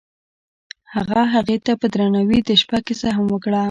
[0.93, 3.59] هغه هغې ته په درناوي د شپه کیسه هم وکړه.